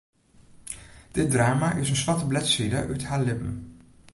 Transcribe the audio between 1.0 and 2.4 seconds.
Dit drama is in swarte